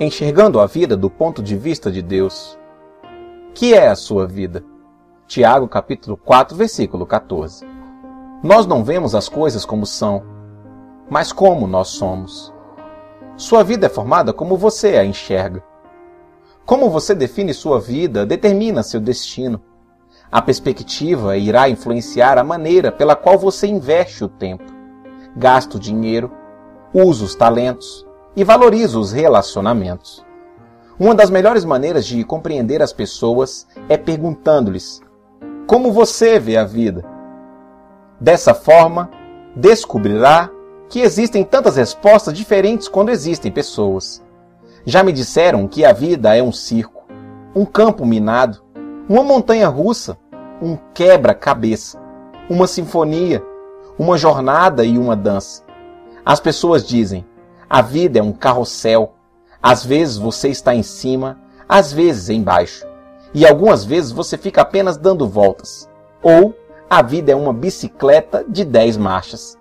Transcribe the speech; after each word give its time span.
enxergando 0.00 0.58
a 0.58 0.66
vida 0.66 0.96
do 0.96 1.10
ponto 1.10 1.42
de 1.42 1.54
vista 1.54 1.92
de 1.92 2.00
Deus. 2.00 2.58
Que 3.52 3.74
é 3.74 3.88
a 3.88 3.94
sua 3.94 4.26
vida? 4.26 4.64
Tiago 5.26 5.68
capítulo 5.68 6.16
4, 6.16 6.56
versículo 6.56 7.04
14. 7.04 7.66
Nós 8.42 8.64
não 8.64 8.82
vemos 8.82 9.14
as 9.14 9.28
coisas 9.28 9.66
como 9.66 9.84
são, 9.84 10.22
mas 11.10 11.32
como 11.32 11.66
nós 11.66 11.88
somos. 11.88 12.50
Sua 13.36 13.62
vida 13.62 13.86
é 13.86 13.90
formada 13.90 14.32
como 14.32 14.56
você 14.56 14.96
a 14.96 15.04
enxerga. 15.04 15.62
Como 16.64 16.88
você 16.88 17.14
define 17.14 17.52
sua 17.52 17.78
vida 17.78 18.24
determina 18.24 18.82
seu 18.82 19.00
destino. 19.00 19.60
A 20.32 20.40
perspectiva 20.40 21.36
irá 21.36 21.68
influenciar 21.68 22.38
a 22.38 22.44
maneira 22.44 22.90
pela 22.90 23.14
qual 23.14 23.38
você 23.38 23.66
investe 23.66 24.24
o 24.24 24.28
tempo, 24.28 24.64
gasta 25.36 25.76
o 25.76 25.80
dinheiro, 25.80 26.32
usa 26.94 27.24
os 27.24 27.34
talentos, 27.34 28.06
e 28.36 28.44
valoriza 28.44 28.98
os 28.98 29.12
relacionamentos. 29.12 30.24
Uma 30.98 31.14
das 31.14 31.30
melhores 31.30 31.64
maneiras 31.64 32.04
de 32.06 32.22
compreender 32.24 32.82
as 32.82 32.92
pessoas 32.92 33.66
é 33.88 33.96
perguntando-lhes 33.96 35.00
como 35.70 35.92
você 35.92 36.36
vê 36.36 36.56
a 36.56 36.64
vida. 36.64 37.04
Dessa 38.20 38.52
forma, 38.52 39.08
descobrirá 39.54 40.50
que 40.88 40.98
existem 41.00 41.44
tantas 41.44 41.76
respostas 41.76 42.34
diferentes 42.34 42.88
quando 42.88 43.10
existem 43.10 43.52
pessoas. 43.52 44.20
Já 44.84 45.04
me 45.04 45.12
disseram 45.12 45.68
que 45.68 45.84
a 45.84 45.92
vida 45.92 46.36
é 46.36 46.42
um 46.42 46.50
circo, 46.50 47.04
um 47.54 47.64
campo 47.64 48.04
minado, 48.04 48.60
uma 49.08 49.22
montanha 49.22 49.68
russa, 49.68 50.18
um 50.60 50.76
quebra-cabeça, 50.92 52.02
uma 52.48 52.66
sinfonia, 52.66 53.40
uma 53.96 54.18
jornada 54.18 54.84
e 54.84 54.98
uma 54.98 55.14
dança. 55.14 55.62
As 56.26 56.40
pessoas 56.40 56.84
dizem: 56.84 57.24
a 57.70 57.82
vida 57.82 58.18
é 58.18 58.22
um 58.22 58.32
carrossel. 58.32 59.14
Às 59.62 59.84
vezes 59.84 60.18
você 60.18 60.48
está 60.48 60.74
em 60.74 60.82
cima, 60.82 61.38
às 61.68 61.92
vezes 61.92 62.28
embaixo. 62.28 62.84
E 63.32 63.46
algumas 63.46 63.84
vezes 63.84 64.10
você 64.10 64.36
fica 64.36 64.62
apenas 64.62 64.96
dando 64.96 65.28
voltas. 65.28 65.88
Ou 66.20 66.52
a 66.90 67.00
vida 67.00 67.30
é 67.30 67.36
uma 67.36 67.52
bicicleta 67.52 68.44
de 68.48 68.64
10 68.64 68.96
marchas, 68.96 69.56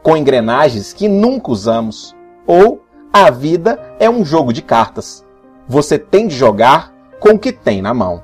com 0.00 0.16
engrenagens 0.16 0.92
que 0.92 1.08
nunca 1.08 1.50
usamos. 1.50 2.14
Ou 2.46 2.84
a 3.12 3.28
vida 3.32 3.96
é 3.98 4.08
um 4.08 4.24
jogo 4.24 4.52
de 4.52 4.62
cartas. 4.62 5.26
Você 5.66 5.98
tem 5.98 6.28
de 6.28 6.36
jogar 6.36 6.94
com 7.18 7.30
o 7.30 7.38
que 7.38 7.50
tem 7.50 7.82
na 7.82 7.92
mão. 7.92 8.22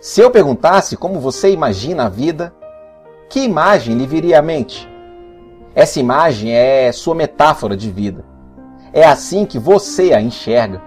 Se 0.00 0.20
eu 0.20 0.30
perguntasse 0.30 0.96
como 0.96 1.18
você 1.18 1.50
imagina 1.50 2.04
a 2.04 2.08
vida, 2.08 2.54
que 3.28 3.40
imagem 3.40 3.96
lhe 3.96 4.06
viria 4.06 4.38
à 4.38 4.42
mente? 4.42 4.88
Essa 5.74 5.98
imagem 5.98 6.52
é 6.54 6.92
sua 6.92 7.14
metáfora 7.14 7.76
de 7.76 7.90
vida. 7.90 8.35
É 8.92 9.04
assim 9.04 9.44
que 9.44 9.58
você 9.58 10.12
a 10.12 10.20
enxerga, 10.20 10.82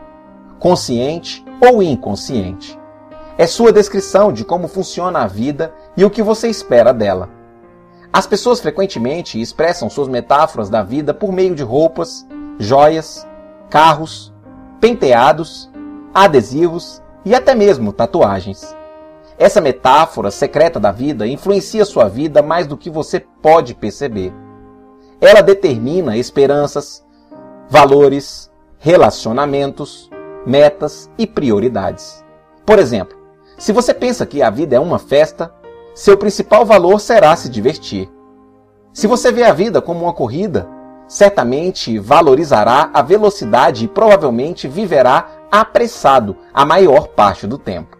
consciente 0.59 1.43
ou 1.61 1.81
inconsciente. 1.83 2.79
É 3.37 3.47
sua 3.47 3.71
descrição 3.71 4.33
de 4.33 4.43
como 4.43 4.67
funciona 4.67 5.19
a 5.19 5.27
vida 5.27 5.73
e 5.95 6.03
o 6.03 6.09
que 6.09 6.21
você 6.21 6.49
espera 6.49 6.93
dela. 6.93 7.29
As 8.11 8.25
pessoas 8.25 8.59
frequentemente 8.59 9.39
expressam 9.39 9.89
suas 9.89 10.07
metáforas 10.07 10.69
da 10.69 10.81
vida 10.81 11.13
por 11.13 11.31
meio 11.31 11.53
de 11.53 11.63
roupas, 11.63 12.27
joias, 12.57 13.25
carros, 13.69 14.33
penteados, 14.81 15.69
adesivos 16.13 17.01
e 17.23 17.35
até 17.35 17.53
mesmo 17.53 17.93
tatuagens. 17.93 18.75
Essa 19.37 19.61
metáfora 19.61 20.31
secreta 20.31 20.79
da 20.79 20.91
vida 20.91 21.25
influencia 21.25 21.85
sua 21.85 22.09
vida 22.09 22.41
mais 22.41 22.67
do 22.67 22.75
que 22.75 22.89
você 22.89 23.19
pode 23.19 23.73
perceber. 23.73 24.33
Ela 25.21 25.41
determina 25.41 26.17
esperanças, 26.17 27.05
valores, 27.69 28.49
relacionamentos, 28.79 30.09
metas 30.45 31.09
e 31.17 31.27
prioridades. 31.27 32.25
Por 32.65 32.79
exemplo, 32.79 33.15
se 33.57 33.71
você 33.71 33.93
pensa 33.93 34.25
que 34.25 34.41
a 34.41 34.49
vida 34.49 34.75
é 34.75 34.79
uma 34.79 34.97
festa, 34.97 35.53
seu 35.93 36.17
principal 36.17 36.65
valor 36.65 36.99
será 36.99 37.35
se 37.35 37.47
divertir. 37.47 38.09
Se 38.91 39.05
você 39.05 39.31
vê 39.31 39.43
a 39.43 39.53
vida 39.53 39.81
como 39.81 40.05
uma 40.05 40.13
corrida, 40.13 40.67
certamente 41.07 41.99
valorizará 41.99 42.89
a 42.93 43.01
velocidade 43.01 43.85
e 43.85 43.87
provavelmente 43.87 44.67
viverá 44.67 45.27
apressado 45.51 46.35
a 46.53 46.65
maior 46.65 47.09
parte 47.09 47.45
do 47.45 47.57
tempo. 47.57 47.97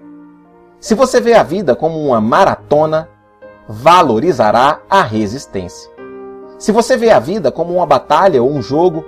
Se 0.80 0.96
você 0.96 1.22
vê 1.22 1.34
a 1.34 1.44
vida 1.44 1.76
como 1.76 2.00
uma 2.00 2.22
maratona, 2.22 3.10
valorizará 3.68 4.80
a 4.90 5.04
resistência. 5.04 5.92
Se 6.58 6.72
você 6.72 6.98
vê 6.98 7.12
a 7.12 7.20
vida 7.20 7.52
como 7.52 7.76
uma 7.76 7.86
batalha 7.86 8.42
ou 8.42 8.50
um 8.50 8.62
jogo, 8.62 9.06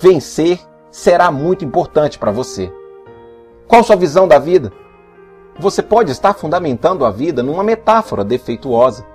vencer 0.00 0.58
será 0.90 1.30
muito 1.30 1.62
importante 1.62 2.18
para 2.18 2.32
você. 2.32 2.72
Qual 3.68 3.84
sua 3.84 3.96
visão 3.96 4.26
da 4.26 4.38
vida? 4.38 4.72
Você 5.58 5.82
pode 5.82 6.10
estar 6.10 6.32
fundamentando 6.32 7.04
a 7.04 7.10
vida 7.10 7.42
numa 7.42 7.62
metáfora 7.62 8.24
defeituosa 8.24 9.06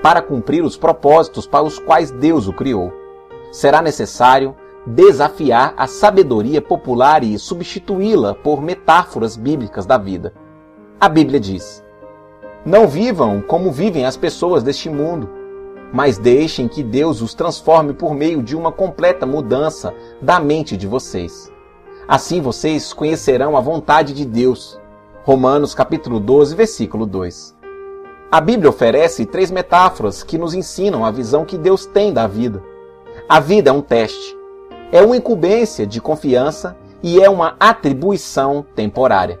para 0.00 0.22
cumprir 0.22 0.62
os 0.62 0.76
propósitos 0.76 1.44
para 1.44 1.64
os 1.64 1.76
quais 1.78 2.12
Deus 2.12 2.46
o 2.46 2.52
criou. 2.52 2.92
Será 3.50 3.82
necessário 3.82 4.54
desafiar 4.86 5.74
a 5.76 5.88
sabedoria 5.88 6.62
popular 6.62 7.24
e 7.24 7.36
substituí-la 7.36 8.34
por 8.34 8.62
metáforas 8.62 9.36
bíblicas 9.36 9.86
da 9.86 9.98
vida. 9.98 10.32
A 11.00 11.08
Bíblia 11.08 11.40
diz: 11.40 11.84
Não 12.64 12.86
vivam 12.86 13.42
como 13.42 13.72
vivem 13.72 14.06
as 14.06 14.16
pessoas 14.16 14.62
deste 14.62 14.88
mundo 14.88 15.41
mas 15.92 16.16
deixem 16.16 16.66
que 16.66 16.82
Deus 16.82 17.20
os 17.20 17.34
transforme 17.34 17.92
por 17.92 18.14
meio 18.14 18.42
de 18.42 18.56
uma 18.56 18.72
completa 18.72 19.26
mudança 19.26 19.94
da 20.20 20.40
mente 20.40 20.76
de 20.76 20.86
vocês. 20.86 21.52
Assim 22.08 22.40
vocês 22.40 22.92
conhecerão 22.92 23.56
a 23.56 23.60
vontade 23.60 24.12
de 24.14 24.24
Deus. 24.24 24.80
Romanos 25.24 25.74
capítulo 25.74 26.18
12, 26.18 26.54
versículo 26.56 27.06
2. 27.06 27.54
A 28.30 28.40
Bíblia 28.40 28.70
oferece 28.70 29.26
três 29.26 29.50
metáforas 29.50 30.22
que 30.22 30.38
nos 30.38 30.54
ensinam 30.54 31.04
a 31.04 31.10
visão 31.10 31.44
que 31.44 31.58
Deus 31.58 31.84
tem 31.84 32.12
da 32.12 32.26
vida. 32.26 32.62
A 33.28 33.38
vida 33.38 33.70
é 33.70 33.72
um 33.72 33.82
teste, 33.82 34.36
é 34.90 35.02
uma 35.02 35.16
incumbência 35.16 35.86
de 35.86 36.00
confiança 36.00 36.76
e 37.02 37.20
é 37.20 37.28
uma 37.28 37.56
atribuição 37.60 38.64
temporária. 38.74 39.40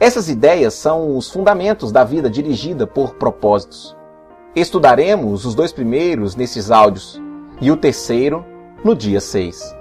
Essas 0.00 0.28
ideias 0.28 0.74
são 0.74 1.16
os 1.16 1.30
fundamentos 1.30 1.90
da 1.90 2.04
vida 2.04 2.28
dirigida 2.28 2.86
por 2.86 3.14
propósitos. 3.14 3.97
Estudaremos 4.58 5.44
os 5.44 5.54
dois 5.54 5.72
primeiros 5.72 6.34
nesses 6.34 6.68
áudios 6.68 7.22
e 7.60 7.70
o 7.70 7.76
terceiro 7.76 8.44
no 8.82 8.92
dia 8.92 9.20
6. 9.20 9.72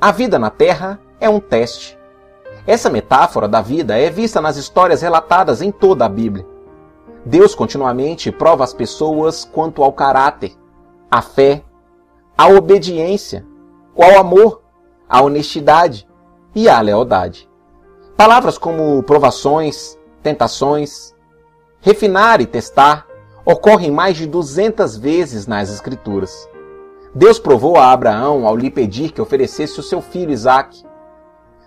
A 0.00 0.12
vida 0.12 0.38
na 0.38 0.48
Terra 0.48 1.00
é 1.18 1.28
um 1.28 1.40
teste. 1.40 1.98
Essa 2.68 2.88
metáfora 2.88 3.48
da 3.48 3.60
vida 3.60 3.98
é 3.98 4.08
vista 4.08 4.40
nas 4.40 4.56
histórias 4.56 5.02
relatadas 5.02 5.60
em 5.60 5.72
toda 5.72 6.04
a 6.04 6.08
Bíblia. 6.08 6.46
Deus 7.24 7.52
continuamente 7.52 8.30
prova 8.30 8.62
as 8.62 8.72
pessoas 8.72 9.44
quanto 9.44 9.82
ao 9.82 9.92
caráter, 9.92 10.52
à 11.10 11.20
fé, 11.20 11.64
à 12.38 12.46
obediência, 12.46 13.44
ao 13.96 14.20
amor, 14.20 14.62
à 15.08 15.20
honestidade 15.20 16.08
e 16.54 16.68
à 16.68 16.80
lealdade. 16.80 17.50
Palavras 18.16 18.56
como 18.56 19.02
provações, 19.02 19.98
tentações, 20.22 21.12
refinar 21.80 22.40
e 22.40 22.46
testar 22.46 23.05
ocorrem 23.48 23.92
mais 23.92 24.16
de 24.16 24.26
200 24.26 24.96
vezes 24.96 25.46
nas 25.46 25.72
Escrituras. 25.72 26.48
Deus 27.14 27.38
provou 27.38 27.76
a 27.76 27.92
Abraão 27.92 28.44
ao 28.44 28.56
lhe 28.56 28.72
pedir 28.72 29.12
que 29.12 29.22
oferecesse 29.22 29.78
o 29.78 29.84
seu 29.84 30.02
filho 30.02 30.32
Isaque. 30.32 30.84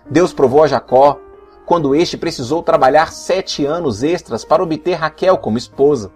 Deus 0.08 0.30
provou 0.30 0.62
a 0.62 0.66
Jacó 0.66 1.18
quando 1.64 1.94
este 1.94 2.18
precisou 2.18 2.62
trabalhar 2.62 3.10
sete 3.12 3.64
anos 3.64 4.02
extras 4.02 4.44
para 4.44 4.62
obter 4.62 4.92
Raquel 4.92 5.38
como 5.38 5.56
esposa. 5.56 6.12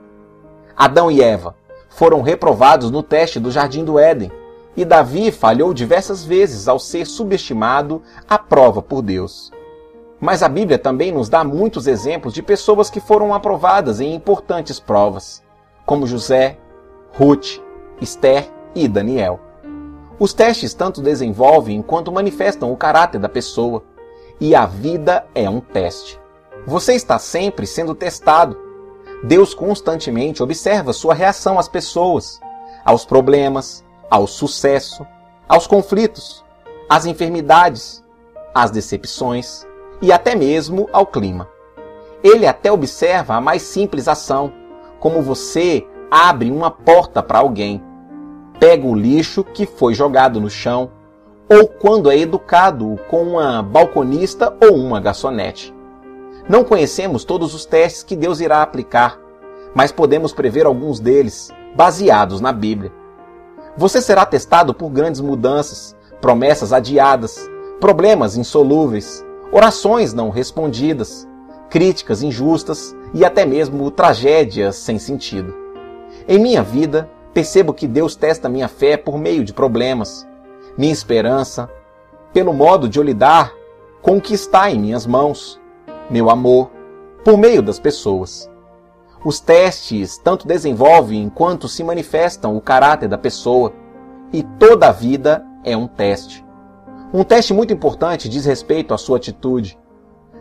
Adão 0.76 1.10
e 1.10 1.22
Eva 1.22 1.56
foram 1.88 2.20
reprovados 2.20 2.90
no 2.90 3.02
teste 3.02 3.40
do 3.40 3.50
Jardim 3.50 3.84
do 3.84 3.98
Éden, 3.98 4.30
e 4.76 4.84
Davi 4.84 5.30
falhou 5.30 5.72
diversas 5.72 6.24
vezes 6.24 6.68
ao 6.68 6.78
ser 6.78 7.06
subestimado 7.06 8.02
à 8.28 8.36
prova 8.36 8.82
por 8.82 9.00
Deus. 9.00 9.50
Mas 10.20 10.42
a 10.42 10.48
Bíblia 10.48 10.78
também 10.78 11.10
nos 11.10 11.30
dá 11.30 11.42
muitos 11.42 11.86
exemplos 11.86 12.34
de 12.34 12.42
pessoas 12.42 12.90
que 12.90 13.00
foram 13.00 13.32
aprovadas 13.32 14.00
em 14.00 14.14
importantes 14.14 14.78
provas 14.78 15.42
como 15.86 16.06
José, 16.06 16.58
Ruth, 17.12 17.60
Esther 18.00 18.50
e 18.74 18.88
Daniel. 18.88 19.40
Os 20.18 20.32
testes 20.32 20.74
tanto 20.74 21.00
desenvolvem 21.00 21.82
quanto 21.82 22.12
manifestam 22.12 22.72
o 22.72 22.76
caráter 22.76 23.18
da 23.18 23.28
pessoa, 23.28 23.82
e 24.40 24.54
a 24.54 24.66
vida 24.66 25.26
é 25.34 25.48
um 25.48 25.60
teste. 25.60 26.20
Você 26.66 26.94
está 26.94 27.18
sempre 27.18 27.66
sendo 27.66 27.94
testado. 27.94 28.56
Deus 29.22 29.54
constantemente 29.54 30.42
observa 30.42 30.92
sua 30.92 31.14
reação 31.14 31.58
às 31.58 31.68
pessoas, 31.68 32.40
aos 32.84 33.04
problemas, 33.04 33.84
ao 34.10 34.26
sucesso, 34.26 35.06
aos 35.48 35.66
conflitos, 35.66 36.44
às 36.88 37.06
enfermidades, 37.06 38.02
às 38.54 38.70
decepções 38.70 39.66
e 40.00 40.12
até 40.12 40.34
mesmo 40.34 40.88
ao 40.92 41.06
clima. 41.06 41.48
Ele 42.22 42.46
até 42.46 42.70
observa 42.72 43.34
a 43.34 43.40
mais 43.40 43.62
simples 43.62 44.08
ação, 44.08 44.52
como 45.04 45.20
você 45.20 45.86
abre 46.10 46.50
uma 46.50 46.70
porta 46.70 47.22
para 47.22 47.40
alguém, 47.40 47.84
pega 48.58 48.86
o 48.86 48.94
lixo 48.94 49.44
que 49.44 49.66
foi 49.66 49.92
jogado 49.92 50.40
no 50.40 50.48
chão 50.48 50.92
ou 51.46 51.68
quando 51.68 52.10
é 52.10 52.16
educado 52.16 52.98
com 53.10 53.22
uma 53.22 53.62
balconista 53.62 54.56
ou 54.66 54.74
uma 54.74 54.98
garçonete. 55.00 55.74
Não 56.48 56.64
conhecemos 56.64 57.22
todos 57.22 57.52
os 57.52 57.66
testes 57.66 58.02
que 58.02 58.16
Deus 58.16 58.40
irá 58.40 58.62
aplicar, 58.62 59.20
mas 59.74 59.92
podemos 59.92 60.32
prever 60.32 60.64
alguns 60.64 61.00
deles, 61.00 61.50
baseados 61.76 62.40
na 62.40 62.50
Bíblia. 62.50 62.90
Você 63.76 64.00
será 64.00 64.24
testado 64.24 64.72
por 64.72 64.88
grandes 64.88 65.20
mudanças, 65.20 65.94
promessas 66.18 66.72
adiadas, 66.72 67.46
problemas 67.78 68.38
insolúveis, 68.38 69.22
orações 69.52 70.14
não 70.14 70.30
respondidas, 70.30 71.28
críticas 71.74 72.22
injustas 72.22 72.94
e 73.12 73.24
até 73.24 73.44
mesmo 73.44 73.90
tragédias 73.90 74.76
sem 74.76 74.96
sentido. 74.96 75.52
Em 76.28 76.38
minha 76.38 76.62
vida, 76.62 77.10
percebo 77.32 77.74
que 77.74 77.88
Deus 77.88 78.14
testa 78.14 78.48
minha 78.48 78.68
fé 78.68 78.96
por 78.96 79.18
meio 79.18 79.44
de 79.44 79.52
problemas, 79.52 80.24
minha 80.78 80.92
esperança, 80.92 81.68
pelo 82.32 82.52
modo 82.52 82.88
de 82.88 83.00
eu 83.00 83.02
lidar 83.02 83.52
com 84.00 84.18
o 84.18 84.20
que 84.20 84.34
está 84.34 84.70
em 84.70 84.78
minhas 84.78 85.04
mãos, 85.04 85.60
meu 86.08 86.30
amor, 86.30 86.70
por 87.24 87.36
meio 87.36 87.60
das 87.60 87.80
pessoas. 87.80 88.48
Os 89.24 89.40
testes 89.40 90.16
tanto 90.16 90.46
desenvolvem 90.46 91.28
quanto 91.28 91.66
se 91.66 91.82
manifestam 91.82 92.56
o 92.56 92.60
caráter 92.60 93.08
da 93.08 93.18
pessoa, 93.18 93.72
e 94.32 94.44
toda 94.60 94.90
a 94.90 94.92
vida 94.92 95.44
é 95.64 95.76
um 95.76 95.88
teste. 95.88 96.46
Um 97.12 97.24
teste 97.24 97.52
muito 97.52 97.72
importante 97.72 98.28
diz 98.28 98.44
respeito 98.44 98.94
à 98.94 98.96
sua 98.96 99.16
atitude. 99.16 99.76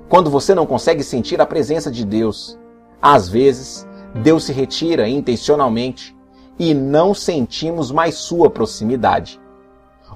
Quando 0.09 0.29
você 0.29 0.53
não 0.53 0.65
consegue 0.65 1.03
sentir 1.03 1.41
a 1.41 1.45
presença 1.45 1.89
de 1.89 2.05
Deus, 2.05 2.59
às 3.01 3.27
vezes 3.27 3.87
Deus 4.15 4.43
se 4.43 4.53
retira 4.53 5.07
intencionalmente 5.07 6.15
e 6.59 6.73
não 6.73 7.13
sentimos 7.13 7.91
mais 7.91 8.15
sua 8.15 8.49
proximidade. 8.49 9.41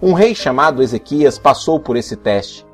Um 0.01 0.13
rei 0.13 0.35
chamado 0.35 0.83
Ezequias 0.83 1.39
passou 1.39 1.79
por 1.79 1.97
esse 1.97 2.15
teste. 2.15 2.65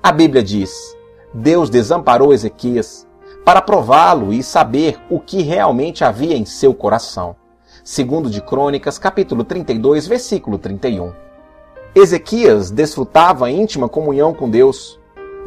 A 0.00 0.12
Bíblia 0.12 0.42
diz: 0.42 0.96
Deus 1.34 1.68
desamparou 1.68 2.32
Ezequias 2.32 3.06
para 3.44 3.60
prová-lo 3.60 4.32
e 4.32 4.42
saber 4.42 4.98
o 5.10 5.18
que 5.18 5.42
realmente 5.42 6.04
havia 6.04 6.36
em 6.36 6.44
seu 6.44 6.72
coração. 6.72 7.34
Segundo 7.82 8.30
de 8.30 8.40
Crônicas, 8.40 8.98
capítulo 8.98 9.42
32, 9.42 10.06
versículo 10.06 10.58
31. 10.58 11.12
Ezequias 11.94 12.70
desfrutava 12.70 13.50
íntima 13.50 13.88
comunhão 13.88 14.32
com 14.32 14.48
Deus, 14.48 14.97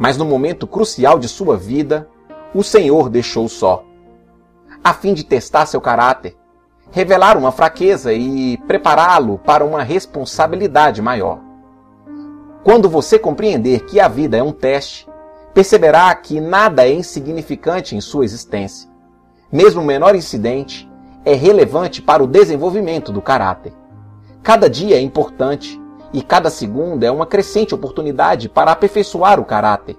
mas 0.02 0.16
no 0.16 0.24
momento 0.24 0.66
crucial 0.66 1.16
de 1.16 1.28
sua 1.28 1.56
vida, 1.56 2.08
o 2.52 2.64
Senhor 2.64 3.08
deixou 3.08 3.48
só, 3.48 3.84
a 4.82 4.92
fim 4.92 5.14
de 5.14 5.22
testar 5.22 5.64
seu 5.64 5.80
caráter, 5.80 6.36
revelar 6.90 7.36
uma 7.36 7.52
fraqueza 7.52 8.12
e 8.12 8.56
prepará-lo 8.66 9.38
para 9.38 9.64
uma 9.64 9.84
responsabilidade 9.84 11.00
maior. 11.00 11.38
Quando 12.64 12.90
você 12.90 13.16
compreender 13.16 13.84
que 13.84 14.00
a 14.00 14.08
vida 14.08 14.36
é 14.36 14.42
um 14.42 14.50
teste, 14.50 15.08
perceberá 15.54 16.12
que 16.16 16.40
nada 16.40 16.84
é 16.84 16.92
insignificante 16.92 17.94
em 17.94 18.00
sua 18.00 18.24
existência. 18.24 18.90
Mesmo 19.52 19.82
o 19.82 19.86
menor 19.86 20.16
incidente 20.16 20.90
é 21.24 21.34
relevante 21.34 22.02
para 22.02 22.24
o 22.24 22.26
desenvolvimento 22.26 23.12
do 23.12 23.22
caráter. 23.22 23.72
Cada 24.42 24.68
dia 24.68 24.96
é 24.96 25.00
importante 25.00 25.80
e 26.12 26.22
cada 26.22 26.50
segundo 26.50 27.04
é 27.04 27.10
uma 27.10 27.26
crescente 27.26 27.74
oportunidade 27.74 28.48
para 28.48 28.72
aperfeiçoar 28.72 29.40
o 29.40 29.44
caráter, 29.44 29.96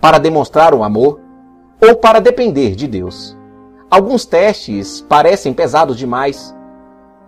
para 0.00 0.18
demonstrar 0.18 0.74
o 0.74 0.82
amor 0.82 1.20
ou 1.80 1.96
para 1.96 2.20
depender 2.20 2.74
de 2.74 2.86
Deus. 2.86 3.36
Alguns 3.90 4.24
testes 4.24 5.00
parecem 5.00 5.52
pesados 5.52 5.96
demais, 5.96 6.54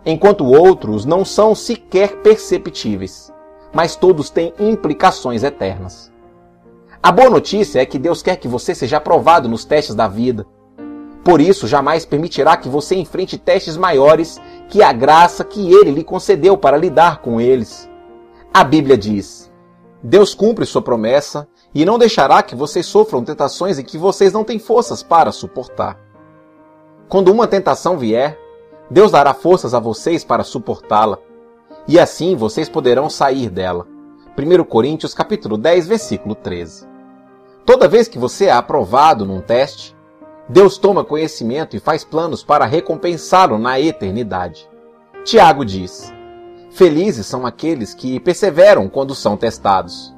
enquanto 0.05 0.45
outros 0.45 1.05
não 1.05 1.25
são 1.25 1.55
sequer 1.55 2.17
perceptíveis, 2.23 3.33
mas 3.73 3.97
todos 3.97 4.31
têm 4.31 4.53
implicações 4.59 5.43
eternas. 5.43 6.13
A 7.03 7.11
boa 7.11 7.31
notícia 7.31 7.81
é 7.81 7.87
que 7.87 7.99
Deus 7.99 8.23
quer 8.23 8.37
que 8.37 8.47
você 8.47 8.75
seja 8.75 8.99
aprovado 8.99 9.49
nos 9.49 9.65
testes 9.65 9.95
da 9.95 10.07
vida. 10.07 10.47
Por 11.25 11.41
isso, 11.41 11.67
jamais 11.67 12.05
permitirá 12.05 12.57
que 12.57 12.69
você 12.69 12.95
enfrente 12.97 13.39
testes 13.39 13.77
maiores 13.77 14.41
que 14.69 14.83
a 14.83 14.93
graça 14.93 15.45
que 15.45 15.73
ele 15.73 15.91
lhe 15.91 16.05
concedeu 16.05 16.57
para 16.57 16.77
lidar 16.77 17.21
com 17.21 17.41
eles. 17.41 17.89
A 18.55 18.65
Bíblia 18.65 18.99
diz: 18.99 19.51
Deus 20.03 20.35
cumpre 20.35 20.67
sua 20.67 20.83
promessa 20.83 21.49
e 21.75 21.87
não 21.87 21.99
deixará 21.99 22.43
que 22.43 22.55
vocês 22.55 22.85
sofram 22.85 23.25
tentações 23.25 23.79
em 23.79 23.85
que 23.85 23.97
vocês 23.97 24.31
não 24.31 24.45
têm 24.45 24.59
forças 24.59 25.03
para 25.03 25.33
suportar. 25.33 25.99
Quando 27.09 27.33
uma 27.33 27.47
tentação 27.47 27.97
vier, 27.97 28.39
Deus 28.91 29.11
dará 29.11 29.33
forças 29.33 29.73
a 29.73 29.81
vocês 29.81 30.23
para 30.23 30.45
suportá-la, 30.45 31.19
e 31.89 31.99
assim 31.99 32.37
vocês 32.37 32.69
poderão 32.69 33.09
sair 33.09 33.49
dela. 33.49 33.87
1 34.37 34.65
Coríntios 34.65 35.15
capítulo 35.15 35.57
10, 35.57 35.89
versículo 35.89 36.35
13. 36.35 36.87
Toda 37.65 37.89
vez 37.89 38.07
que 38.07 38.19
você 38.19 38.47
é 38.47 38.53
aprovado 38.53 39.25
num 39.25 39.41
teste, 39.41 39.97
Deus 40.47 40.77
toma 40.77 41.05
conhecimento 41.05 41.75
e 41.75 41.81
faz 41.81 42.05
planos 42.05 42.45
para 42.45 42.67
recompensá-lo 42.67 43.57
na 43.57 43.81
eternidade. 43.81 44.69
Tiago 45.25 45.65
diz: 45.65 46.13
Felizes 46.73 47.27
são 47.27 47.45
aqueles 47.45 47.93
que 47.93 48.19
perseveram 48.19 48.89
quando 48.89 49.15
são 49.15 49.37
testados. 49.37 50.15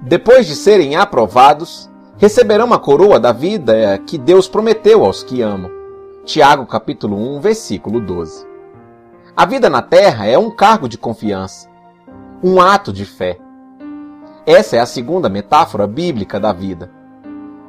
Depois 0.00 0.46
de 0.46 0.56
serem 0.56 0.96
aprovados, 0.96 1.90
receberão 2.16 2.72
a 2.72 2.78
coroa 2.78 3.20
da 3.20 3.30
vida 3.30 3.98
que 4.06 4.16
Deus 4.16 4.48
prometeu 4.48 5.04
aos 5.04 5.22
que 5.22 5.42
amam. 5.42 5.70
Tiago 6.24 6.64
capítulo 6.64 7.36
1, 7.36 7.40
versículo 7.40 8.00
12. 8.00 8.46
A 9.36 9.44
vida 9.44 9.68
na 9.68 9.82
terra 9.82 10.26
é 10.26 10.38
um 10.38 10.50
cargo 10.50 10.88
de 10.88 10.96
confiança, 10.96 11.68
um 12.42 12.58
ato 12.58 12.90
de 12.90 13.04
fé. 13.04 13.38
Essa 14.46 14.76
é 14.76 14.80
a 14.80 14.86
segunda 14.86 15.28
metáfora 15.28 15.86
bíblica 15.86 16.40
da 16.40 16.54
vida. 16.54 16.90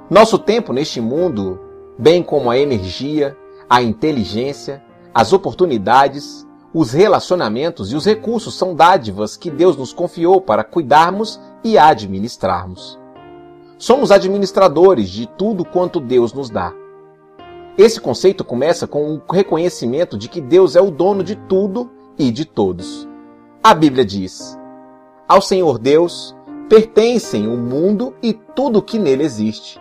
Nosso 0.10 0.40
tempo 0.40 0.72
neste 0.72 1.02
mundo, 1.02 1.60
bem 1.98 2.24
como 2.24 2.50
a 2.50 2.58
energia, 2.58 3.36
a 3.70 3.82
inteligência, 3.82 4.82
as 5.14 5.34
oportunidades, 5.34 6.48
os 6.74 6.92
relacionamentos 6.92 7.92
e 7.92 7.96
os 7.96 8.06
recursos 8.06 8.56
são 8.56 8.76
dádivas 8.76 9.36
que 9.36 9.50
Deus 9.50 9.76
nos 9.76 9.92
confiou 9.92 10.40
para 10.40 10.64
cuidarmos 10.64 11.40
e 11.64 11.78
administrarmos. 11.78 13.00
Somos 13.78 14.12
administradores 14.12 15.10
de 15.10 15.26
tudo 15.26 15.66
quanto 15.66 16.00
Deus 16.00 16.34
nos 16.34 16.50
dá. 16.50 16.74
Esse 17.78 18.00
conceito 18.00 18.44
começa 18.44 18.86
com 18.86 19.16
o 19.16 19.22
reconhecimento 19.32 20.18
de 20.18 20.28
que 20.28 20.42
Deus 20.42 20.76
é 20.76 20.82
o 20.82 20.92
dono 20.92 21.24
de 21.24 21.36
tudo 21.36 21.90
e 22.18 22.30
de 22.30 22.46
todos. 22.46 23.08
A 23.64 23.74
Bíblia 23.74 24.04
diz: 24.04 24.58
Ao 25.28 25.42
Senhor 25.42 25.80
Deus 25.80 26.36
pertencem 26.68 27.48
o 27.48 27.58
mundo 27.58 28.14
e 28.22 28.34
tudo 28.34 28.80
o 28.80 28.82
que 28.82 29.00
nele 29.00 29.24
existe. 29.24 29.80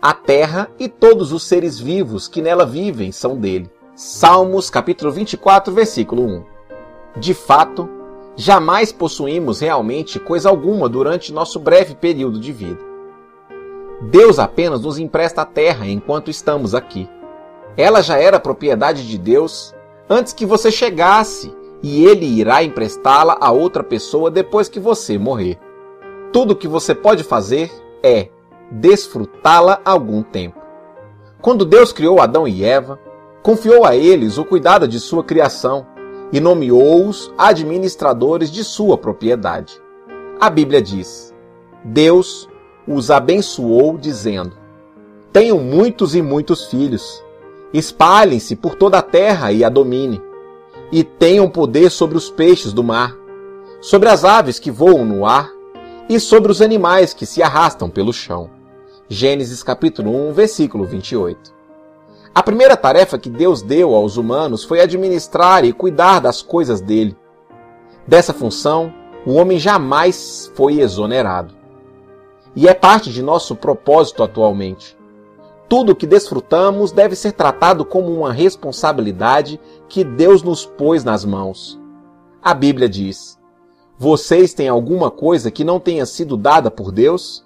A 0.00 0.12
terra 0.12 0.70
e 0.78 0.88
todos 0.88 1.32
os 1.32 1.42
seres 1.42 1.80
vivos 1.80 2.28
que 2.28 2.40
nela 2.40 2.64
vivem 2.64 3.10
são 3.10 3.36
dele. 3.36 3.70
Salmos 4.00 4.70
capítulo 4.70 5.10
24, 5.10 5.74
versículo 5.74 6.22
1. 6.22 6.44
De 7.16 7.34
fato, 7.34 7.88
jamais 8.36 8.92
possuímos 8.92 9.58
realmente 9.58 10.20
coisa 10.20 10.48
alguma 10.48 10.88
durante 10.88 11.32
nosso 11.32 11.58
breve 11.58 11.96
período 11.96 12.38
de 12.38 12.52
vida. 12.52 12.78
Deus 14.02 14.38
apenas 14.38 14.82
nos 14.82 15.00
empresta 15.00 15.42
a 15.42 15.44
terra 15.44 15.88
enquanto 15.88 16.30
estamos 16.30 16.76
aqui. 16.76 17.10
Ela 17.76 18.00
já 18.00 18.16
era 18.16 18.38
propriedade 18.38 19.04
de 19.04 19.18
Deus 19.18 19.74
antes 20.08 20.32
que 20.32 20.46
você 20.46 20.70
chegasse 20.70 21.52
e 21.82 22.04
ele 22.04 22.24
irá 22.24 22.62
emprestá-la 22.62 23.36
a 23.40 23.50
outra 23.50 23.82
pessoa 23.82 24.30
depois 24.30 24.68
que 24.68 24.78
você 24.78 25.18
morrer. 25.18 25.58
Tudo 26.32 26.54
que 26.54 26.68
você 26.68 26.94
pode 26.94 27.24
fazer 27.24 27.68
é 28.00 28.28
desfrutá-la 28.70 29.80
algum 29.84 30.22
tempo. 30.22 30.60
Quando 31.42 31.64
Deus 31.64 31.92
criou 31.92 32.20
Adão 32.20 32.46
e 32.46 32.62
Eva, 32.62 33.07
confiou 33.42 33.84
a 33.84 33.96
eles 33.96 34.38
o 34.38 34.44
cuidado 34.44 34.86
de 34.86 34.98
sua 34.98 35.24
criação 35.24 35.86
e 36.32 36.40
nomeou-os 36.40 37.32
administradores 37.38 38.50
de 38.50 38.62
sua 38.62 38.98
propriedade. 38.98 39.80
A 40.40 40.50
Bíblia 40.50 40.82
diz: 40.82 41.34
Deus 41.84 42.48
os 42.86 43.10
abençoou, 43.10 43.96
dizendo: 43.96 44.52
Tenham 45.32 45.58
muitos 45.58 46.14
e 46.14 46.22
muitos 46.22 46.66
filhos, 46.66 47.22
espalhem-se 47.72 48.56
por 48.56 48.74
toda 48.74 48.98
a 48.98 49.02
terra 49.02 49.52
e 49.52 49.64
a 49.64 49.68
domine, 49.68 50.20
e 50.90 51.04
tenham 51.04 51.50
poder 51.50 51.90
sobre 51.90 52.16
os 52.16 52.30
peixes 52.30 52.72
do 52.72 52.82
mar, 52.82 53.14
sobre 53.80 54.08
as 54.08 54.24
aves 54.24 54.58
que 54.58 54.70
voam 54.70 55.04
no 55.04 55.26
ar 55.26 55.50
e 56.08 56.18
sobre 56.18 56.50
os 56.50 56.62
animais 56.62 57.12
que 57.12 57.26
se 57.26 57.42
arrastam 57.42 57.90
pelo 57.90 58.12
chão. 58.12 58.50
Gênesis 59.08 59.62
capítulo 59.62 60.28
1, 60.30 60.32
versículo 60.32 60.84
28. 60.84 61.57
A 62.38 62.42
primeira 62.44 62.76
tarefa 62.76 63.18
que 63.18 63.28
Deus 63.28 63.62
deu 63.62 63.96
aos 63.96 64.16
humanos 64.16 64.62
foi 64.62 64.80
administrar 64.80 65.64
e 65.64 65.72
cuidar 65.72 66.20
das 66.20 66.40
coisas 66.40 66.80
dele. 66.80 67.16
Dessa 68.06 68.32
função, 68.32 68.94
o 69.26 69.32
homem 69.32 69.58
jamais 69.58 70.48
foi 70.54 70.78
exonerado. 70.78 71.52
E 72.54 72.68
é 72.68 72.74
parte 72.74 73.10
de 73.10 73.22
nosso 73.24 73.56
propósito 73.56 74.22
atualmente. 74.22 74.96
Tudo 75.68 75.90
o 75.90 75.96
que 75.96 76.06
desfrutamos 76.06 76.92
deve 76.92 77.16
ser 77.16 77.32
tratado 77.32 77.84
como 77.84 78.14
uma 78.14 78.32
responsabilidade 78.32 79.60
que 79.88 80.04
Deus 80.04 80.40
nos 80.40 80.64
pôs 80.64 81.02
nas 81.02 81.24
mãos. 81.24 81.76
A 82.40 82.54
Bíblia 82.54 82.88
diz: 82.88 83.36
Vocês 83.98 84.54
têm 84.54 84.68
alguma 84.68 85.10
coisa 85.10 85.50
que 85.50 85.64
não 85.64 85.80
tenha 85.80 86.06
sido 86.06 86.36
dada 86.36 86.70
por 86.70 86.92
Deus? 86.92 87.44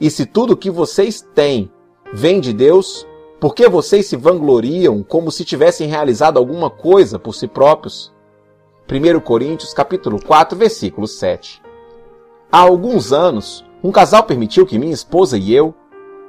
E 0.00 0.08
se 0.12 0.24
tudo 0.26 0.56
que 0.56 0.70
vocês 0.70 1.26
têm 1.34 1.68
vem 2.14 2.38
de 2.38 2.52
Deus, 2.52 3.04
por 3.38 3.54
que 3.54 3.68
vocês 3.68 4.06
se 4.06 4.16
vangloriam 4.16 5.02
como 5.02 5.30
se 5.30 5.44
tivessem 5.44 5.88
realizado 5.88 6.38
alguma 6.38 6.70
coisa 6.70 7.18
por 7.18 7.34
si 7.34 7.46
próprios? 7.46 8.12
1 8.90 9.20
Coríntios 9.20 9.74
capítulo 9.74 10.18
4, 10.24 10.56
versículo 10.56 11.06
7. 11.06 11.60
Há 12.50 12.58
alguns 12.60 13.12
anos, 13.12 13.64
um 13.84 13.92
casal 13.92 14.22
permitiu 14.22 14.64
que 14.64 14.78
minha 14.78 14.94
esposa 14.94 15.36
e 15.36 15.52
eu, 15.52 15.74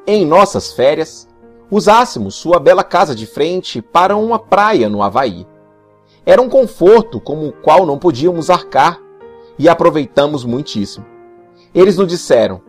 em 0.05 0.25
nossas 0.25 0.73
férias, 0.73 1.29
usássemos 1.71 2.35
sua 2.35 2.59
bela 2.59 2.83
casa 2.83 3.15
de 3.15 3.25
frente 3.25 3.81
para 3.81 4.17
uma 4.17 4.37
praia 4.37 4.89
no 4.89 5.01
Havaí. 5.01 5.47
Era 6.25 6.41
um 6.41 6.49
conforto 6.49 7.21
como 7.21 7.47
o 7.47 7.53
qual 7.53 7.85
não 7.85 7.97
podíamos 7.97 8.49
arcar 8.49 8.99
e 9.57 9.69
aproveitamos 9.69 10.43
muitíssimo. 10.43 11.05
Eles 11.73 11.95
nos 11.95 12.07
disseram: 12.07 12.61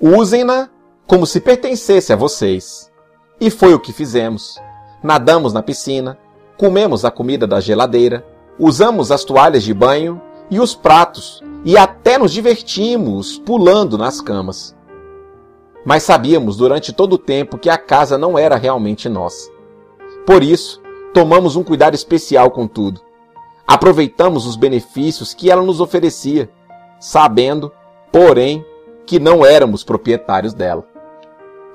usem-na 0.00 0.68
como 1.06 1.26
se 1.26 1.40
pertencesse 1.40 2.12
a 2.12 2.16
vocês. 2.16 2.92
E 3.40 3.50
foi 3.50 3.74
o 3.74 3.80
que 3.80 3.92
fizemos. 3.92 4.58
Nadamos 5.02 5.52
na 5.52 5.62
piscina, 5.62 6.18
comemos 6.56 7.04
a 7.04 7.10
comida 7.10 7.46
da 7.46 7.60
geladeira, 7.60 8.24
usamos 8.58 9.10
as 9.10 9.24
toalhas 9.24 9.62
de 9.62 9.74
banho 9.74 10.20
e 10.50 10.60
os 10.60 10.74
pratos, 10.74 11.42
e 11.64 11.76
até 11.76 12.18
nos 12.18 12.32
divertimos 12.32 13.38
pulando 13.38 13.98
nas 13.98 14.20
camas. 14.20 14.74
Mas 15.84 16.02
sabíamos 16.02 16.56
durante 16.56 16.92
todo 16.92 17.14
o 17.14 17.18
tempo 17.18 17.58
que 17.58 17.68
a 17.68 17.76
casa 17.76 18.16
não 18.16 18.38
era 18.38 18.56
realmente 18.56 19.08
nossa. 19.08 19.50
Por 20.26 20.42
isso, 20.42 20.80
tomamos 21.12 21.56
um 21.56 21.62
cuidado 21.62 21.94
especial 21.94 22.50
com 22.50 22.66
tudo. 22.66 23.00
Aproveitamos 23.66 24.46
os 24.46 24.56
benefícios 24.56 25.34
que 25.34 25.50
ela 25.50 25.62
nos 25.62 25.80
oferecia, 25.80 26.50
sabendo, 26.98 27.72
porém, 28.10 28.64
que 29.06 29.18
não 29.18 29.44
éramos 29.44 29.84
proprietários 29.84 30.54
dela. 30.54 30.86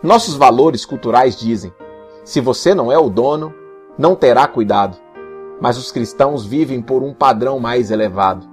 Nossos 0.02 0.36
valores 0.36 0.86
culturais 0.86 1.38
dizem: 1.38 1.74
se 2.24 2.40
você 2.40 2.74
não 2.74 2.90
é 2.92 2.98
o 2.98 3.10
dono, 3.10 3.54
não 3.98 4.16
terá 4.16 4.48
cuidado. 4.48 4.98
Mas 5.60 5.78
os 5.78 5.92
cristãos 5.92 6.46
vivem 6.46 6.82
por 6.82 7.04
um 7.04 7.14
padrão 7.14 7.60
mais 7.60 7.92
elevado. 7.92 8.48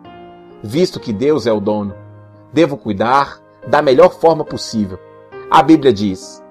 Visto 0.61 0.99
que 0.99 1.13
Deus 1.13 1.47
é 1.47 1.53
o 1.53 1.61
dono, 1.61 1.95
devo 2.53 2.77
cuidar 2.77 3.41
da 3.69 3.81
melhor 3.81 4.11
forma 4.11 4.45
possível. 4.45 4.99
A 5.49 5.63
Bíblia 5.63 5.93
diz: 5.93 6.43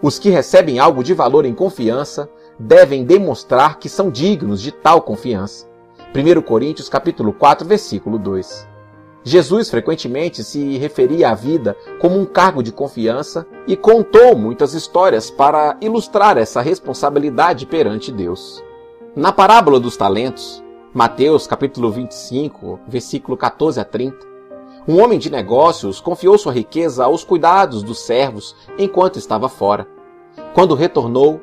os 0.00 0.16
que 0.16 0.30
recebem 0.30 0.78
algo 0.78 1.02
de 1.02 1.12
valor 1.12 1.44
em 1.44 1.54
confiança 1.54 2.30
devem 2.56 3.04
demonstrar 3.04 3.80
que 3.80 3.88
são 3.88 4.10
dignos 4.10 4.62
de 4.62 4.70
tal 4.70 5.02
confiança. 5.02 5.66
1 6.14 6.40
Coríntios 6.42 6.88
capítulo 6.88 7.32
4, 7.32 7.66
versículo 7.66 8.16
2. 8.16 8.75
Jesus 9.28 9.68
frequentemente 9.68 10.44
se 10.44 10.78
referia 10.78 11.30
à 11.30 11.34
vida 11.34 11.76
como 12.00 12.16
um 12.16 12.24
cargo 12.24 12.62
de 12.62 12.70
confiança 12.70 13.44
e 13.66 13.74
contou 13.74 14.36
muitas 14.36 14.72
histórias 14.72 15.32
para 15.32 15.76
ilustrar 15.80 16.38
essa 16.38 16.60
responsabilidade 16.60 17.66
perante 17.66 18.12
Deus. 18.12 18.62
Na 19.16 19.32
parábola 19.32 19.80
dos 19.80 19.96
talentos, 19.96 20.62
Mateus 20.94 21.44
capítulo 21.44 21.90
25, 21.90 22.78
versículo 22.86 23.36
14 23.36 23.80
a 23.80 23.84
30, 23.84 24.16
um 24.86 25.02
homem 25.02 25.18
de 25.18 25.28
negócios 25.28 25.98
confiou 25.98 26.38
sua 26.38 26.52
riqueza 26.52 27.04
aos 27.04 27.24
cuidados 27.24 27.82
dos 27.82 27.98
servos 27.98 28.54
enquanto 28.78 29.18
estava 29.18 29.48
fora. 29.48 29.88
Quando 30.54 30.76
retornou, 30.76 31.40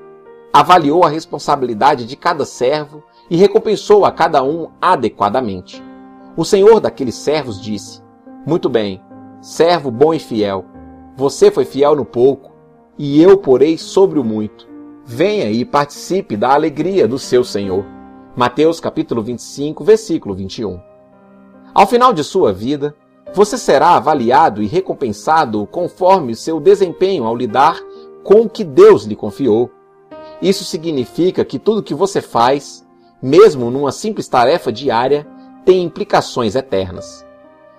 avaliou 0.53 1.03
a 1.03 1.09
responsabilidade 1.09 2.05
de 2.05 2.15
cada 2.15 2.45
servo 2.45 3.03
e 3.29 3.35
recompensou 3.35 4.05
a 4.05 4.11
cada 4.13 4.41
um 4.41 4.69
adequadamente. 4.81 5.83
O 6.35 6.43
senhor 6.43 6.79
daqueles 6.79 7.15
servos 7.15 7.61
disse: 7.61 8.01
Muito 8.45 8.67
bem, 8.67 8.99
servo 9.39 9.91
bom 9.91 10.13
e 10.13 10.19
fiel. 10.19 10.65
Você 11.15 11.51
foi 11.51 11.63
fiel 11.63 11.95
no 11.95 12.03
pouco, 12.03 12.51
e 12.97 13.21
eu 13.21 13.37
porei 13.37 13.77
sobre 13.77 14.17
o 14.17 14.23
muito. 14.23 14.67
Venha 15.05 15.51
e 15.51 15.63
participe 15.63 16.35
da 16.35 16.53
alegria 16.53 17.07
do 17.07 17.19
seu 17.19 17.43
senhor. 17.43 17.85
Mateus 18.35 18.79
capítulo 18.79 19.21
25, 19.21 19.83
versículo 19.83 20.33
21. 20.33 20.79
Ao 21.71 21.85
final 21.85 22.11
de 22.11 22.23
sua 22.23 22.51
vida, 22.51 22.95
você 23.31 23.55
será 23.55 23.95
avaliado 23.95 24.63
e 24.63 24.65
recompensado 24.65 25.67
conforme 25.67 26.35
seu 26.35 26.59
desempenho 26.59 27.25
ao 27.25 27.35
lidar 27.35 27.79
com 28.23 28.41
o 28.41 28.49
que 28.49 28.63
Deus 28.63 29.03
lhe 29.03 29.15
confiou. 29.15 29.69
Isso 30.41 30.63
significa 30.63 31.45
que 31.45 31.59
tudo 31.59 31.83
que 31.83 31.93
você 31.93 32.21
faz, 32.21 32.83
mesmo 33.21 33.69
numa 33.69 33.91
simples 33.91 34.27
tarefa 34.27 34.71
diária, 34.71 35.27
tem 35.65 35.84
implicações 35.84 36.55
eternas. 36.55 37.25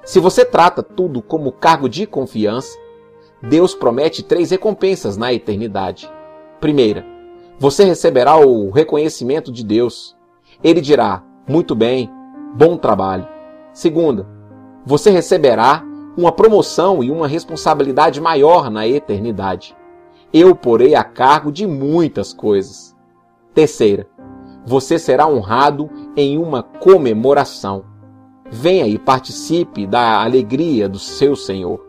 Se 0.04 0.20
você 0.20 0.44
trata 0.44 0.82
tudo 0.82 1.22
como 1.22 1.52
cargo 1.52 1.88
de 1.88 2.06
confiança, 2.06 2.78
Deus 3.42 3.74
promete 3.74 4.22
três 4.22 4.50
recompensas 4.50 5.16
na 5.16 5.32
eternidade. 5.32 6.10
Primeira, 6.60 7.04
você 7.58 7.84
receberá 7.84 8.36
o 8.36 8.70
reconhecimento 8.70 9.52
de 9.52 9.64
Deus. 9.64 10.16
Ele 10.62 10.80
dirá: 10.80 11.22
Muito 11.48 11.74
bem, 11.74 12.10
bom 12.54 12.76
trabalho. 12.76 13.28
Segunda, 13.72 14.26
você 14.84 15.10
receberá 15.10 15.82
uma 16.16 16.32
promoção 16.32 17.02
e 17.02 17.10
uma 17.10 17.26
responsabilidade 17.26 18.20
maior 18.20 18.70
na 18.70 18.86
eternidade. 18.86 19.76
Eu 20.32 20.54
porei 20.54 20.94
a 20.94 21.04
cargo 21.04 21.50
de 21.50 21.66
muitas 21.66 22.32
coisas. 22.32 22.94
Terceira, 23.52 24.06
você 24.66 24.98
será 24.98 25.28
honrado 25.28 25.90
em 26.16 26.38
uma 26.38 26.62
comemoração. 26.62 27.84
Venha 28.50 28.86
e 28.86 28.98
participe 28.98 29.86
da 29.86 30.22
alegria 30.22 30.88
do 30.88 30.98
seu 30.98 31.34
Senhor. 31.34 31.84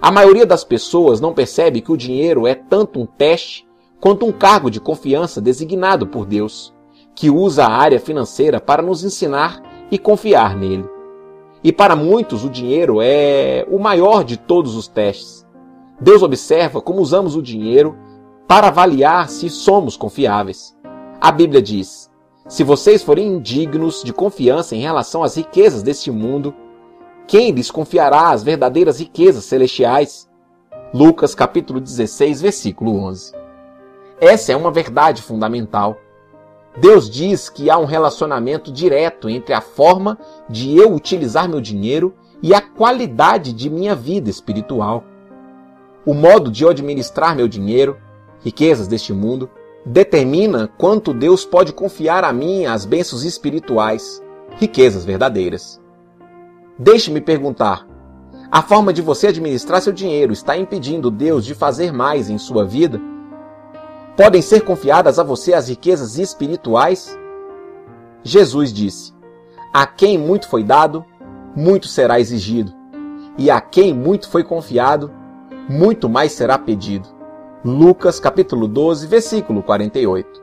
A 0.00 0.10
maioria 0.10 0.46
das 0.46 0.64
pessoas 0.64 1.20
não 1.20 1.34
percebe 1.34 1.80
que 1.80 1.92
o 1.92 1.96
dinheiro 1.96 2.46
é 2.46 2.54
tanto 2.54 3.00
um 3.00 3.06
teste 3.06 3.68
quanto 4.00 4.24
um 4.24 4.32
cargo 4.32 4.70
de 4.70 4.80
confiança 4.80 5.40
designado 5.40 6.06
por 6.06 6.24
Deus, 6.24 6.74
que 7.14 7.28
usa 7.28 7.64
a 7.66 7.72
área 7.72 8.00
financeira 8.00 8.58
para 8.58 8.82
nos 8.82 9.04
ensinar 9.04 9.60
e 9.90 9.98
confiar 9.98 10.56
nele. 10.56 10.88
E 11.62 11.70
para 11.70 11.94
muitos, 11.94 12.44
o 12.44 12.48
dinheiro 12.48 13.02
é 13.02 13.66
o 13.70 13.78
maior 13.78 14.24
de 14.24 14.38
todos 14.38 14.74
os 14.74 14.88
testes. 14.88 15.46
Deus 16.00 16.22
observa 16.22 16.80
como 16.80 17.02
usamos 17.02 17.36
o 17.36 17.42
dinheiro 17.42 17.94
para 18.48 18.68
avaliar 18.68 19.28
se 19.28 19.50
somos 19.50 19.98
confiáveis. 19.98 20.74
A 21.20 21.30
Bíblia 21.30 21.60
diz: 21.60 22.09
Se 22.48 22.64
vocês 22.64 23.02
forem 23.02 23.26
indignos 23.34 24.02
de 24.02 24.12
confiança 24.12 24.74
em 24.74 24.80
relação 24.80 25.22
às 25.22 25.36
riquezas 25.36 25.82
deste 25.82 26.10
mundo, 26.10 26.54
quem 27.26 27.52
lhes 27.52 27.70
confiará 27.70 28.30
as 28.30 28.42
verdadeiras 28.42 28.98
riquezas 28.98 29.44
celestiais? 29.44 30.28
Lucas 30.92 31.34
capítulo 31.34 31.80
16, 31.80 32.42
versículo 32.42 32.96
11. 33.04 33.32
Essa 34.20 34.52
é 34.52 34.56
uma 34.56 34.70
verdade 34.70 35.22
fundamental. 35.22 35.98
Deus 36.76 37.10
diz 37.10 37.48
que 37.48 37.68
há 37.68 37.78
um 37.78 37.84
relacionamento 37.84 38.72
direto 38.72 39.28
entre 39.28 39.54
a 39.54 39.60
forma 39.60 40.18
de 40.48 40.76
eu 40.76 40.92
utilizar 40.92 41.48
meu 41.48 41.60
dinheiro 41.60 42.14
e 42.42 42.54
a 42.54 42.60
qualidade 42.60 43.52
de 43.52 43.68
minha 43.68 43.94
vida 43.94 44.30
espiritual. 44.30 45.04
O 46.06 46.14
modo 46.14 46.50
de 46.50 46.64
eu 46.64 46.70
administrar 46.70 47.36
meu 47.36 47.46
dinheiro, 47.46 47.98
riquezas 48.42 48.88
deste 48.88 49.12
mundo, 49.12 49.50
determina 49.84 50.68
quanto 50.78 51.14
Deus 51.14 51.44
pode 51.44 51.72
confiar 51.72 52.24
a 52.24 52.32
mim 52.32 52.66
as 52.66 52.84
bênçãos 52.84 53.24
espirituais, 53.24 54.22
riquezas 54.58 55.04
verdadeiras. 55.04 55.80
Deixe-me 56.78 57.20
perguntar: 57.20 57.86
a 58.50 58.62
forma 58.62 58.92
de 58.92 59.00
você 59.00 59.28
administrar 59.28 59.80
seu 59.80 59.92
dinheiro 59.92 60.32
está 60.32 60.56
impedindo 60.56 61.10
Deus 61.10 61.44
de 61.44 61.54
fazer 61.54 61.92
mais 61.92 62.28
em 62.28 62.38
sua 62.38 62.64
vida? 62.64 63.00
Podem 64.16 64.42
ser 64.42 64.62
confiadas 64.62 65.18
a 65.18 65.22
você 65.22 65.54
as 65.54 65.68
riquezas 65.68 66.18
espirituais? 66.18 67.18
Jesus 68.22 68.72
disse: 68.72 69.14
A 69.72 69.86
quem 69.86 70.18
muito 70.18 70.48
foi 70.48 70.62
dado, 70.62 71.04
muito 71.56 71.86
será 71.86 72.20
exigido, 72.20 72.72
e 73.38 73.50
a 73.50 73.60
quem 73.60 73.94
muito 73.94 74.28
foi 74.28 74.44
confiado, 74.44 75.10
muito 75.68 76.08
mais 76.08 76.32
será 76.32 76.58
pedido. 76.58 77.19
Lucas 77.62 78.18
capítulo 78.18 78.66
12, 78.66 79.06
versículo 79.06 79.62
48. 79.62 80.42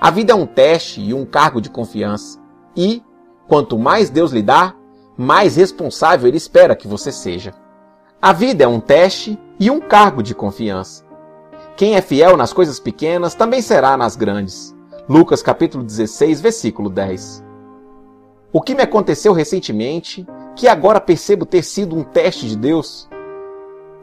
A 0.00 0.10
vida 0.10 0.32
é 0.32 0.34
um 0.34 0.46
teste 0.46 1.00
e 1.00 1.14
um 1.14 1.24
cargo 1.24 1.60
de 1.60 1.70
confiança. 1.70 2.40
E, 2.76 3.04
quanto 3.46 3.78
mais 3.78 4.10
Deus 4.10 4.32
lhe 4.32 4.42
dá, 4.42 4.74
mais 5.16 5.54
responsável 5.54 6.26
ele 6.26 6.36
espera 6.36 6.74
que 6.74 6.88
você 6.88 7.12
seja. 7.12 7.54
A 8.20 8.32
vida 8.32 8.64
é 8.64 8.66
um 8.66 8.80
teste 8.80 9.38
e 9.60 9.70
um 9.70 9.78
cargo 9.78 10.24
de 10.24 10.34
confiança. 10.34 11.04
Quem 11.76 11.94
é 11.94 12.00
fiel 12.00 12.36
nas 12.36 12.52
coisas 12.52 12.80
pequenas 12.80 13.36
também 13.36 13.62
será 13.62 13.96
nas 13.96 14.16
grandes. 14.16 14.74
Lucas 15.08 15.42
capítulo 15.42 15.84
16, 15.84 16.40
versículo 16.40 16.90
10. 16.90 17.44
O 18.52 18.60
que 18.60 18.74
me 18.74 18.82
aconteceu 18.82 19.32
recentemente, 19.32 20.26
que 20.56 20.66
agora 20.66 21.00
percebo 21.00 21.46
ter 21.46 21.62
sido 21.62 21.94
um 21.94 22.02
teste 22.02 22.48
de 22.48 22.56
Deus, 22.56 23.08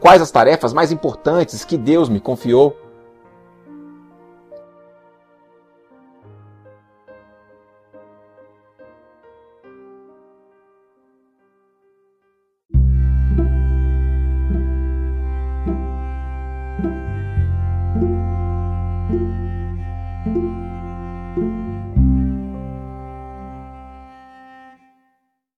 Quais 0.04 0.22
as 0.22 0.32
tarefas 0.32 0.74
mais 0.74 0.92
importantes 0.92 1.64
que 1.64 1.78
Deus 1.78 2.10
me 2.10 2.20
confiou? 2.20 2.76